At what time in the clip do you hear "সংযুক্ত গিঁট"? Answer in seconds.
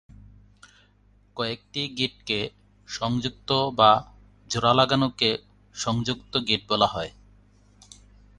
5.75-6.61